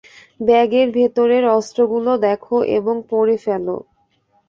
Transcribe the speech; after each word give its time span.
ব্যাগের 0.39 0.87
ভেতরের 0.91 1.43
অস্ত্রগুলো 1.57 2.11
দেখ 2.25 2.41
এবং 2.77 2.95
পরে 3.11 3.35
ফেলো। 3.45 3.75